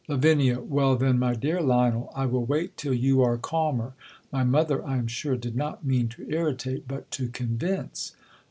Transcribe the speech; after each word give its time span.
Lav, 0.07 0.23
Well, 0.67 0.95
then, 0.95 1.19
my 1.19 1.35
dear 1.35 1.61
Lionel, 1.61 2.11
I 2.15 2.25
will 2.25 2.43
wait 2.43 2.75
till 2.75 2.95
you 2.95 3.21
are 3.21 3.37
calmer: 3.37 3.93
my 4.31 4.43
mother, 4.43 4.83
I 4.83 4.97
am 4.97 5.05
sure, 5.05 5.37
did 5.37 5.55
not 5.55 5.85
mean 5.85 6.07
to 6.07 6.27
irritate, 6.27 6.87
but 6.87 7.11
to 7.11 7.27
convince. 7.27 8.15